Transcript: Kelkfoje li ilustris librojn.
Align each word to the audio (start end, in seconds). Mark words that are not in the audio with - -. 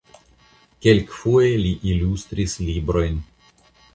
Kelkfoje 0.85 1.51
li 1.65 1.75
ilustris 1.93 2.57
librojn. 2.71 3.23